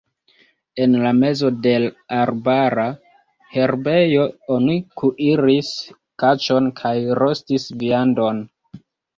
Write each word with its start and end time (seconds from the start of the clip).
En 0.85 0.93
la 1.01 1.09
mezo 1.17 1.51
de 1.65 1.73
l' 1.83 1.91
arbara 2.21 2.85
herbejo 3.57 4.25
oni 4.57 4.79
kuiris 5.03 5.71
kaĉon 6.25 6.75
kaj 6.83 6.95
rostis 7.23 7.69
viandon. 7.85 8.43